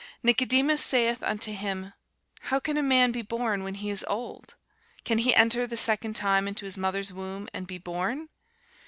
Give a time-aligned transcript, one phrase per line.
[0.23, 1.93] Nicodemus saith unto him,
[2.45, 4.55] How can a man be born when he is old?
[5.03, 8.29] can he enter the second time into his mother's womb, and be born?